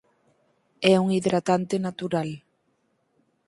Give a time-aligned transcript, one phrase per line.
[0.91, 2.29] É un hidratante natural.